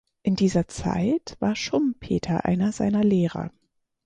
In 0.23 0.35
dieser 0.35 0.67
Zeit 0.67 1.37
war 1.41 1.55
Schumpeter 1.55 2.45
einer 2.45 2.71
seiner 2.71 3.03
Lehrer. 3.03 3.51